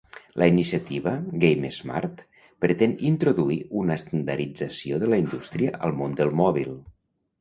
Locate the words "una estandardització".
3.83-4.99